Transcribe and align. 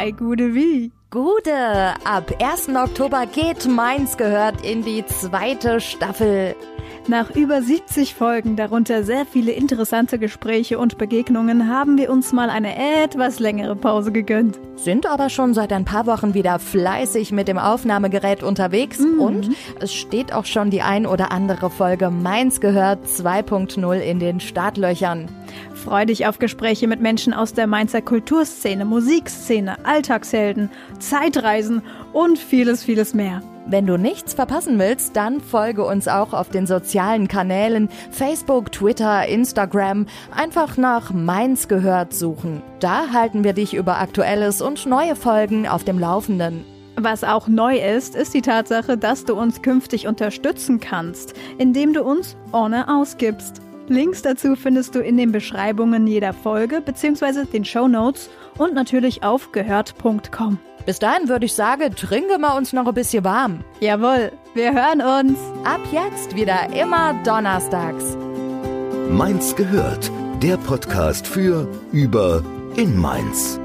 Hi, 0.00 0.12
Gude 0.12 0.54
wie? 0.54 0.92
Gude, 1.10 1.94
ab 2.04 2.32
1. 2.40 2.70
Oktober 2.70 3.26
geht 3.26 3.68
Mainz 3.68 4.16
gehört 4.16 4.64
in 4.64 4.82
die 4.82 5.04
zweite 5.04 5.78
Staffel. 5.78 6.56
Nach 7.10 7.28
über 7.34 7.60
70 7.60 8.14
Folgen, 8.14 8.54
darunter 8.54 9.02
sehr 9.02 9.26
viele 9.26 9.50
interessante 9.50 10.16
Gespräche 10.16 10.78
und 10.78 10.96
Begegnungen, 10.96 11.66
haben 11.66 11.98
wir 11.98 12.08
uns 12.08 12.32
mal 12.32 12.50
eine 12.50 12.76
etwas 13.02 13.40
längere 13.40 13.74
Pause 13.74 14.12
gegönnt. 14.12 14.60
Sind 14.76 15.06
aber 15.06 15.28
schon 15.28 15.52
seit 15.52 15.72
ein 15.72 15.84
paar 15.84 16.06
Wochen 16.06 16.34
wieder 16.34 16.60
fleißig 16.60 17.32
mit 17.32 17.48
dem 17.48 17.58
Aufnahmegerät 17.58 18.44
unterwegs 18.44 19.00
mhm. 19.00 19.20
und 19.20 19.50
es 19.80 19.92
steht 19.92 20.32
auch 20.32 20.44
schon 20.44 20.70
die 20.70 20.82
ein 20.82 21.04
oder 21.04 21.32
andere 21.32 21.68
Folge 21.68 22.10
Mainz 22.10 22.60
gehört 22.60 23.04
2.0 23.04 23.98
in 23.98 24.20
den 24.20 24.38
Startlöchern. 24.38 25.26
Freu 25.74 26.06
dich 26.06 26.28
auf 26.28 26.38
Gespräche 26.38 26.86
mit 26.86 27.00
Menschen 27.00 27.34
aus 27.34 27.54
der 27.54 27.66
Mainzer 27.66 28.02
Kulturszene, 28.02 28.84
Musikszene, 28.84 29.84
Alltagshelden, 29.84 30.70
Zeitreisen 31.00 31.82
und 32.12 32.38
vieles, 32.38 32.84
vieles 32.84 33.14
mehr. 33.14 33.42
Wenn 33.70 33.86
du 33.86 33.96
nichts 33.96 34.34
verpassen 34.34 34.80
willst, 34.80 35.14
dann 35.14 35.40
folge 35.40 35.84
uns 35.84 36.08
auch 36.08 36.32
auf 36.32 36.48
den 36.48 36.66
sozialen 36.66 37.28
Kanälen 37.28 37.88
Facebook, 38.10 38.72
Twitter, 38.72 39.28
Instagram. 39.28 40.06
Einfach 40.34 40.76
nach 40.76 41.12
Mainz 41.12 41.68
gehört 41.68 42.12
suchen. 42.12 42.62
Da 42.80 43.12
halten 43.12 43.44
wir 43.44 43.52
dich 43.52 43.74
über 43.74 44.00
Aktuelles 44.00 44.60
und 44.60 44.86
neue 44.86 45.14
Folgen 45.14 45.68
auf 45.68 45.84
dem 45.84 46.00
Laufenden. 46.00 46.64
Was 46.96 47.22
auch 47.22 47.46
neu 47.46 47.78
ist, 47.78 48.16
ist 48.16 48.34
die 48.34 48.42
Tatsache, 48.42 48.98
dass 48.98 49.24
du 49.24 49.34
uns 49.36 49.62
künftig 49.62 50.08
unterstützen 50.08 50.80
kannst, 50.80 51.34
indem 51.58 51.92
du 51.92 52.02
uns 52.02 52.36
ohne 52.52 52.88
ausgibst. 52.88 53.62
Links 53.90 54.22
dazu 54.22 54.54
findest 54.54 54.94
du 54.94 55.00
in 55.00 55.16
den 55.16 55.32
Beschreibungen 55.32 56.06
jeder 56.06 56.32
Folge 56.32 56.80
bzw. 56.80 57.44
den 57.44 57.64
Show 57.64 57.88
Notes 57.88 58.30
und 58.56 58.72
natürlich 58.72 59.24
auf 59.24 59.50
gehört.com. 59.50 60.58
Bis 60.86 61.00
dahin 61.00 61.28
würde 61.28 61.46
ich 61.46 61.54
sagen, 61.54 61.94
trinken 61.96 62.40
wir 62.40 62.54
uns 62.54 62.72
noch 62.72 62.86
ein 62.86 62.94
bisschen 62.94 63.24
warm. 63.24 63.64
Jawohl, 63.80 64.30
wir 64.54 64.72
hören 64.72 65.00
uns. 65.00 65.38
Ab 65.64 65.80
jetzt 65.90 66.36
wieder 66.36 66.72
immer 66.72 67.14
donnerstags. 67.24 68.16
Mainz 69.10 69.56
gehört, 69.56 70.10
der 70.40 70.56
Podcast 70.56 71.26
für, 71.26 71.66
über, 71.90 72.44
in 72.76 72.96
Mainz. 72.96 73.60